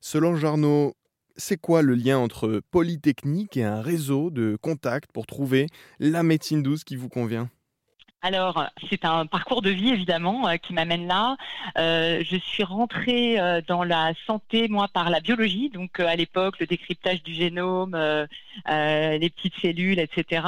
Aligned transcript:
Solange 0.00 0.44
Arnaud, 0.44 0.94
c'est 1.36 1.60
quoi 1.60 1.82
le 1.82 1.94
lien 1.94 2.18
entre 2.18 2.60
Polytechnique 2.70 3.56
et 3.56 3.64
un 3.64 3.80
réseau 3.80 4.30
de 4.30 4.56
contacts 4.60 5.10
pour 5.12 5.26
trouver 5.26 5.66
la 5.98 6.22
médecine 6.22 6.62
douce 6.62 6.84
qui 6.84 6.96
vous 6.96 7.08
convient? 7.08 7.50
Alors, 8.26 8.66
c'est 8.90 9.04
un 9.04 9.24
parcours 9.24 9.62
de 9.62 9.70
vie 9.70 9.90
évidemment 9.90 10.48
euh, 10.48 10.56
qui 10.56 10.72
m'amène 10.72 11.06
là. 11.06 11.36
Euh, 11.78 12.24
je 12.28 12.36
suis 12.36 12.64
rentrée 12.64 13.38
euh, 13.38 13.60
dans 13.64 13.84
la 13.84 14.14
santé 14.26 14.66
moi 14.66 14.88
par 14.88 15.10
la 15.10 15.20
biologie, 15.20 15.70
donc 15.70 16.00
à 16.00 16.16
l'époque 16.16 16.58
le 16.58 16.66
décryptage 16.66 17.22
du 17.22 17.32
génome, 17.32 17.96
les 18.66 19.30
petites 19.30 19.54
cellules, 19.62 20.00
etc. 20.00 20.42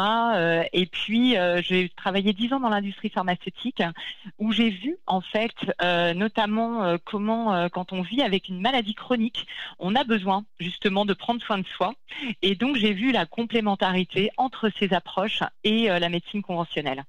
et 0.73 0.87
puis 0.87 1.37
j'ai 1.61 1.89
travaillé 1.91 2.33
dix 2.33 2.53
ans 2.53 2.59
dans 2.59 2.69
l'industrie 2.69 3.11
pharmaceutique 3.11 3.83
où 4.39 4.51
j'ai 4.51 4.71
vu 4.71 4.97
en 5.07 5.21
fait 5.21 5.55
notamment 6.15 6.97
comment 7.05 7.69
quand 7.69 7.93
on 7.93 8.03
vit 8.03 8.23
avec 8.23 8.49
une 8.49 8.61
maladie 8.61 8.95
chronique, 8.95 9.47
on 9.79 9.95
a 9.95 10.03
besoin 10.03 10.45
justement 10.59 11.05
de 11.05 11.15
prendre 11.15 11.41
soin 11.43 11.59
de 11.59 11.67
soi. 11.67 11.95
Et 12.43 12.57
donc 12.57 12.77
j'ai 12.77 12.93
vu 12.93 13.13
la 13.13 13.27
complémentarité 13.27 14.31
entre 14.37 14.69
ces 14.81 14.93
approches 14.93 15.45
et 15.63 15.87
la 15.87 16.09
médecine 16.09 16.43
conventionnelle. 16.43 17.05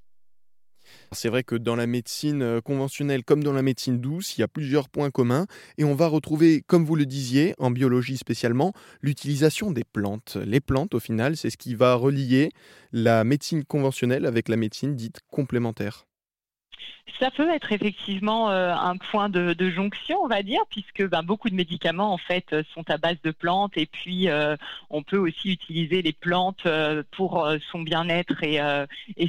C'est 1.11 1.29
vrai 1.29 1.43
que 1.43 1.55
dans 1.55 1.75
la 1.75 1.87
médecine 1.87 2.41
euh, 2.41 2.61
conventionnelle 2.61 3.23
comme 3.23 3.43
dans 3.43 3.53
la 3.53 3.61
médecine 3.61 3.99
douce, 3.99 4.37
il 4.37 4.41
y 4.41 4.43
a 4.43 4.47
plusieurs 4.47 4.89
points 4.89 5.09
communs 5.09 5.47
et 5.77 5.83
on 5.83 5.95
va 5.95 6.07
retrouver, 6.07 6.61
comme 6.67 6.85
vous 6.85 6.95
le 6.95 7.05
disiez, 7.05 7.55
en 7.57 7.71
biologie 7.71 8.17
spécialement, 8.17 8.73
l'utilisation 9.01 9.71
des 9.71 9.83
plantes. 9.83 10.37
Les 10.45 10.59
plantes, 10.59 10.93
au 10.93 10.99
final, 10.99 11.35
c'est 11.35 11.49
ce 11.49 11.57
qui 11.57 11.73
va 11.73 11.95
relier 11.95 12.51
la 12.91 13.23
médecine 13.23 13.63
conventionnelle 13.63 14.25
avec 14.25 14.49
la 14.49 14.55
médecine 14.55 14.95
dite 14.95 15.19
complémentaire. 15.31 16.08
Ça 17.19 17.31
peut 17.31 17.49
être 17.49 17.73
effectivement 17.73 18.49
euh, 18.49 18.73
un 18.73 18.95
point 18.95 19.29
de, 19.29 19.69
jonction, 19.69 20.19
on 20.23 20.27
va 20.27 20.41
dire, 20.41 20.61
puisque 20.69 21.07
ben, 21.07 21.21
beaucoup 21.21 21.49
de 21.49 21.55
médicaments 21.55 22.13
en 22.13 22.17
fait 22.17 22.45
euh, 22.53 22.63
sont 22.73 22.89
à 22.89 22.97
base 22.97 23.17
de 23.23 23.31
plantes 23.31 23.77
et 23.77 23.85
puis 23.85 24.29
euh, 24.29 24.55
on 24.89 25.03
peut 25.03 25.17
aussi 25.17 25.51
utiliser 25.51 26.01
les 26.01 26.13
plantes 26.13 26.67
pour 27.11 27.47
son 27.71 27.81
bien-être 27.81 28.43
et, 28.43 28.59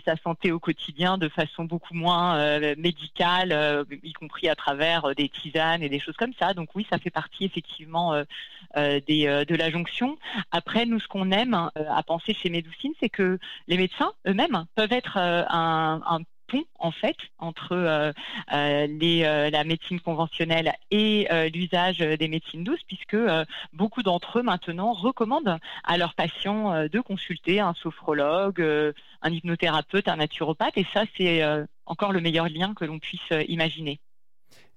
sa 0.04 0.16
santé 0.16 0.52
au 0.52 0.58
quotidien 0.58 1.18
de 1.18 1.28
façon 1.28 1.64
beaucoup 1.64 1.94
moins 1.94 2.58
médicale, 2.76 3.86
y 4.02 4.12
compris 4.12 4.48
à 4.48 4.54
travers 4.54 5.14
des 5.14 5.28
tisanes 5.28 5.82
et 5.82 5.88
des 5.88 5.98
choses 5.98 6.16
comme 6.16 6.32
ça. 6.38 6.54
Donc 6.54 6.74
oui, 6.74 6.86
ça 6.90 6.98
fait 6.98 7.10
partie 7.10 7.44
effectivement 7.44 8.14
des, 8.76 9.44
de 9.48 9.54
la 9.54 9.70
jonction. 9.70 10.16
Après, 10.50 10.86
nous, 10.86 11.00
ce 11.00 11.08
qu'on 11.08 11.30
aime 11.30 11.54
à 11.54 12.02
penser 12.02 12.34
chez 12.34 12.50
Médoucine, 12.50 12.92
c'est 13.00 13.10
que 13.10 13.38
les 13.68 13.76
médecins 13.76 14.12
eux-mêmes 14.26 14.64
peuvent 14.74 14.92
être 14.92 15.18
un, 15.18 16.00
un 16.06 16.20
en 16.78 16.90
fait 16.90 17.16
entre 17.38 17.72
euh, 17.72 18.12
euh, 18.52 18.86
euh, 19.02 19.50
la 19.50 19.64
médecine 19.64 20.00
conventionnelle 20.00 20.72
et 20.90 21.28
l'usage 21.52 21.98
des 21.98 22.28
médecines 22.28 22.64
douces, 22.64 22.82
puisque 22.86 23.16
beaucoup 23.72 24.02
d'entre 24.02 24.38
eux 24.38 24.42
maintenant 24.42 24.92
recommandent 24.92 25.58
à 25.84 25.98
leurs 25.98 26.14
patients 26.14 26.86
de 26.88 27.00
consulter 27.00 27.60
un 27.60 27.74
sophrologue, 27.74 28.60
un 29.22 29.30
hypnothérapeute, 29.30 30.08
un 30.08 30.16
naturopathe, 30.16 30.76
et 30.76 30.86
ça 30.92 31.04
c'est 31.16 31.42
encore 31.86 32.12
le 32.12 32.20
meilleur 32.20 32.48
lien 32.48 32.74
que 32.74 32.84
l'on 32.84 32.98
puisse 32.98 33.20
imaginer. 33.48 34.00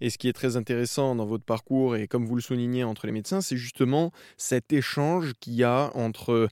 Et 0.02 0.10
ce 0.10 0.18
qui 0.18 0.28
est 0.28 0.34
très 0.34 0.58
intéressant 0.58 1.16
dans 1.16 1.26
votre 1.26 1.46
parcours, 1.46 1.96
et 1.96 2.08
comme 2.08 2.26
vous 2.26 2.36
le 2.36 2.42
soulignez 2.42 2.84
entre 2.84 3.06
les 3.06 3.14
médecins, 3.14 3.42
c'est 3.42 3.58
justement 3.58 4.12
cet 4.38 4.74
échange 4.74 5.34
qu'il 5.40 5.54
y 5.54 5.64
a 5.64 5.92
entre 5.96 6.50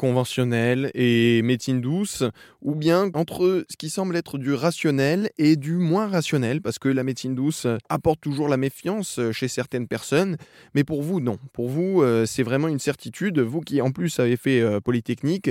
conventionnelle 0.00 0.90
et 0.94 1.42
médecine 1.42 1.82
douce, 1.82 2.24
ou 2.62 2.74
bien 2.74 3.10
entre 3.12 3.66
ce 3.68 3.76
qui 3.76 3.90
semble 3.90 4.16
être 4.16 4.38
du 4.38 4.54
rationnel 4.54 5.28
et 5.36 5.56
du 5.56 5.74
moins 5.74 6.06
rationnel, 6.08 6.62
parce 6.62 6.78
que 6.78 6.88
la 6.88 7.04
médecine 7.04 7.34
douce 7.34 7.66
apporte 7.90 8.18
toujours 8.22 8.48
la 8.48 8.56
méfiance 8.56 9.20
chez 9.32 9.46
certaines 9.46 9.86
personnes, 9.86 10.38
mais 10.74 10.84
pour 10.84 11.02
vous, 11.02 11.20
non. 11.20 11.38
Pour 11.52 11.68
vous, 11.68 12.00
euh, 12.00 12.24
c'est 12.24 12.42
vraiment 12.42 12.68
une 12.68 12.78
certitude. 12.78 13.40
Vous 13.40 13.60
qui 13.60 13.82
en 13.82 13.90
plus 13.90 14.18
avez 14.20 14.38
fait 14.38 14.62
euh, 14.62 14.80
Polytechnique, 14.80 15.50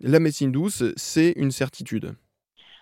la 0.00 0.18
médecine 0.18 0.50
douce, 0.50 0.82
c'est 0.96 1.34
une 1.36 1.52
certitude. 1.52 2.16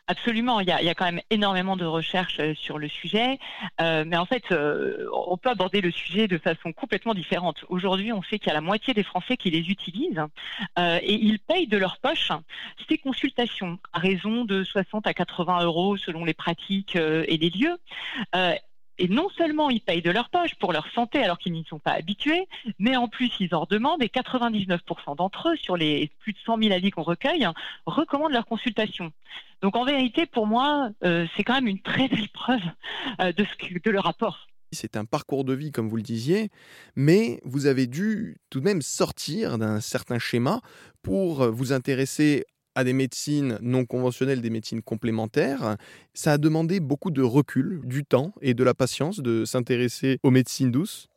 Absolument, 0.07 0.61
il 0.61 0.69
y, 0.69 0.71
a, 0.71 0.95
quand 0.95 1.07
même 1.07 1.23
énormément 1.31 1.79
de 1.79 1.87
recherches 1.87 2.39
euh, 2.39 2.55
sur 2.55 2.77
le 2.77 2.89
sujet, 2.89 3.39
euh, 3.81 4.05
mais 4.07 4.19
en 4.19 4.27
fait, 4.27 4.53
euh, 4.53 5.09
on 5.27 5.39
peut 5.39 5.49
aborder 5.49 5.81
le 5.81 5.91
sujet 5.91 6.29
de 6.29 6.37
façon 6.37 6.75
complètement 6.75 7.15
différente. 7.15 7.65
Aujourd'hui, 7.71 8.13
on 8.13 8.23
sait 8.23 8.39
qu'il 8.39 8.49
y 8.49 8.51
a 8.51 8.55
la 8.55 8.61
moitié 8.61 8.93
des 8.93 9.03
Français 9.03 9.39
qui 9.39 9.51
les 9.51 9.71
utilisent 9.71 10.23
et 10.77 11.15
ils 11.15 11.39
payent 11.39 11.69
de 11.69 11.79
leur 11.79 11.97
poche 11.99 12.33
ces 12.87 12.99
consultations 12.99 13.79
à 13.95 13.99
raison 13.99 14.45
de 14.45 14.63
60 14.63 15.07
à 15.07 15.15
80 15.15 15.65
euros 15.65 15.97
selon 15.97 16.27
les 16.27 16.35
pratiques 16.35 16.97
et 16.97 17.37
les 17.39 17.51
lieux. 17.51 17.79
Et 18.99 19.09
non 19.09 19.29
seulement 19.37 19.71
ils 19.71 19.81
payent 19.81 20.03
de 20.03 20.11
leur 20.11 20.31
poche 20.31 20.55
pour 20.57 20.73
leur 20.73 20.87
santé 20.93 21.23
alors 21.23 21.39
qu'ils 21.39 21.53
n'y 21.53 21.65
sont 21.65 21.79
pas 21.79 21.93
habitués, 21.93 22.47
mais 22.79 22.97
en 22.97 23.09
plus 23.09 23.31
ils 23.41 23.55
en 23.55 23.67
demandent 23.69 24.03
et 24.03 24.09
99% 24.09 25.17
d'entre 25.17 25.51
eux, 25.51 25.57
sur 25.57 25.77
les 25.77 26.11
plus 26.21 26.33
de 26.33 26.39
100 26.45 26.59
000 26.63 26.73
avis 26.73 26.91
qu'on 26.91 27.03
recueille, 27.03 27.47
recommandent 27.87 28.33
leur 28.33 28.47
consultation. 28.47 29.13
Donc 29.63 29.77
en 29.77 29.85
vérité, 29.85 30.27
pour 30.27 30.47
moi, 30.47 30.91
euh, 31.05 31.27
c'est 31.37 31.43
quand 31.43 31.55
même 31.55 31.67
une 31.67 31.81
très 31.81 32.09
belle 32.09 32.29
preuve 32.29 32.61
euh, 33.21 33.33
de, 33.33 33.45
ce 33.45 33.79
de 33.79 33.91
leur 33.91 34.07
apport. 34.07 34.47
C'est 34.73 34.97
un 34.97 35.05
parcours 35.05 35.45
de 35.45 35.55
vie, 35.55 35.71
comme 35.71 35.89
vous 35.89 35.97
le 35.97 36.03
disiez, 36.03 36.51
mais 36.97 37.41
vous 37.45 37.67
avez 37.67 37.87
dû 37.87 38.37
tout 38.51 38.61
de 38.61 38.65
même 38.65 38.83
sortir 38.83 39.57
d'un 39.57 39.81
certain 39.81 40.19
schéma 40.19 40.61
pour 41.03 41.49
vous 41.51 41.73
intéresser 41.73 42.45
à 42.75 42.85
des 42.85 42.93
médecines 42.93 43.59
non 43.63 43.85
conventionnelles, 43.85 44.41
des 44.41 44.51
médecines 44.51 44.83
complémentaires. 44.83 45.77
Ça 46.13 46.33
a 46.33 46.39
demandé 46.39 46.81
beaucoup 46.81 47.11
de 47.11 47.23
recul, 47.23 47.81
du 47.85 48.05
temps 48.05 48.35
et 48.41 48.55
de 48.55 48.65
la 48.65 48.75
patience 48.75 49.21
de 49.21 49.45
s'intéresser 49.45 50.19
aux 50.23 50.31
médecines 50.31 50.71
douces. 50.71 51.09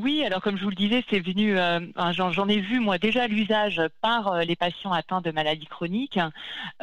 Oui, 0.00 0.22
alors 0.24 0.40
comme 0.42 0.56
je 0.56 0.62
vous 0.62 0.70
le 0.70 0.76
disais, 0.76 1.02
c'est 1.10 1.18
venu, 1.18 1.58
euh, 1.58 1.80
j'en 2.12 2.48
ai 2.48 2.60
vu 2.60 2.78
moi 2.78 2.98
déjà 2.98 3.26
l'usage 3.26 3.82
par 4.00 4.28
euh, 4.28 4.42
les 4.42 4.54
patients 4.54 4.92
atteints 4.92 5.20
de 5.20 5.32
maladies 5.32 5.66
chroniques. 5.66 6.20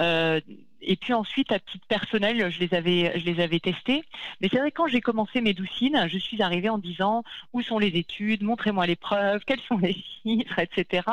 Euh, 0.02 0.42
et 0.88 0.98
puis 0.98 1.14
ensuite, 1.14 1.52
à 1.52 1.58
titre 1.58 1.86
personnel, 1.88 2.52
je 2.52 2.60
les 2.60 2.74
avais, 2.76 3.18
je 3.18 3.26
les 3.26 3.42
avais 3.42 3.60
testés. 3.60 4.04
Mais 4.40 4.50
c'est 4.52 4.60
vrai 4.60 4.70
que 4.70 4.76
quand 4.76 4.88
j'ai 4.88 5.00
commencé 5.00 5.40
mes 5.40 5.54
doucines, 5.54 6.08
je 6.12 6.18
suis 6.18 6.42
arrivée 6.42 6.68
en 6.70 6.78
disant 6.78 7.24
où 7.54 7.62
sont 7.62 7.80
les 7.80 7.88
études, 7.88 8.44
montrez-moi 8.44 8.86
les 8.86 8.98
preuves, 8.98 9.42
quels 9.48 9.62
sont 9.62 9.78
les 9.78 9.94
chiffres, 9.94 10.60
etc. 10.60 11.08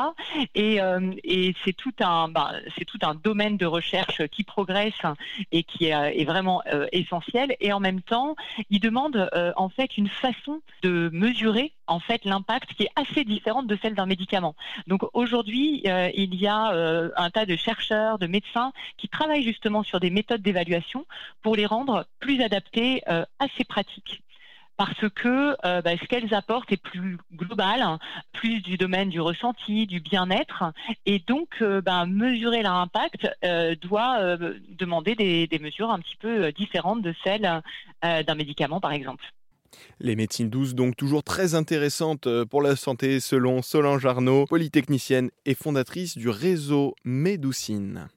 Et, 0.53 0.79
c'est 1.65 1.73
tout 1.73 1.93
un, 2.01 2.27
bah, 2.27 2.51
c'est 2.77 2.85
tout 2.85 2.99
un 3.01 3.15
domaine 3.15 3.57
de 3.57 3.65
recherche 3.65 4.27
qui 4.27 4.43
progresse 4.43 4.93
et 5.51 5.63
qui 5.63 5.85
est, 5.85 6.25
vraiment 6.25 6.61
essentiel. 6.91 7.55
Et 7.59 7.73
en 7.73 7.79
même 7.79 8.01
temps, 8.01 8.35
il 8.69 8.79
demande 8.79 9.27
en 9.55 9.69
fait 9.69 9.97
une 9.97 10.09
façon 10.09 10.61
de 10.83 11.09
mesurer 11.11 11.71
en 11.93 11.99
fait 11.99 12.25
l'impact 12.25 12.73
qui 12.73 12.83
est 12.83 12.91
assez 12.95 13.23
différente 13.23 13.67
de 13.67 13.77
celle 13.81 13.95
d'un 13.95 14.05
médicament. 14.05 14.55
Donc 14.87 15.01
aujourd'hui, 15.13 15.81
il 16.15 16.35
y 16.35 16.47
a 16.47 17.11
un 17.15 17.29
tas 17.29 17.45
de 17.45 17.55
chercheurs, 17.55 18.19
de 18.19 18.27
médecins 18.27 18.73
qui 18.97 19.07
travaillent 19.07 19.43
justement 19.43 19.83
sur 19.83 19.99
des 19.99 20.09
méthodes 20.09 20.41
d'évaluation 20.41 21.05
pour 21.41 21.55
les 21.55 21.65
rendre 21.65 22.05
plus 22.19 22.41
adaptées 22.41 23.01
euh, 23.07 23.25
à 23.39 23.47
ces 23.57 23.63
pratiques 23.63 24.21
parce 24.75 25.07
que 25.13 25.55
euh, 25.65 25.81
bah, 25.83 25.91
ce 26.01 26.05
qu'elles 26.07 26.33
apportent 26.33 26.71
est 26.71 26.81
plus 26.81 27.19
global, 27.31 27.99
plus 28.31 28.59
du 28.61 28.75
domaine 28.75 29.09
du 29.09 29.21
ressenti, 29.21 29.85
du 29.85 29.99
bien-être, 29.99 30.63
et 31.05 31.19
donc 31.19 31.49
euh, 31.61 31.79
bah, 31.79 32.07
mesurer 32.07 32.63
leur 32.63 32.73
impact 32.73 33.29
doit 33.81 34.35
demander 34.69 35.13
des, 35.13 35.59
mesures 35.59 35.91
un 35.91 35.99
petit 35.99 36.17
peu 36.17 36.51
différentes 36.51 37.03
de 37.03 37.13
celles 37.23 37.61
d'un 38.01 38.35
médicament, 38.35 38.79
par 38.79 38.93
exemple. 38.93 39.23
Les 39.99 40.15
médecines 40.15 40.49
douces, 40.49 40.75
donc 40.75 40.95
toujours 40.95 41.23
très 41.23 41.55
intéressantes 41.55 42.27
pour 42.45 42.61
la 42.61 42.75
santé, 42.75 43.19
selon 43.19 43.61
Solange 43.61 44.05
Arnaud, 44.05 44.45
polytechnicienne 44.45 45.29
et 45.45 45.55
fondatrice 45.55 46.17
du 46.17 46.29
réseau 46.29 46.95
Médoucine. 47.03 48.09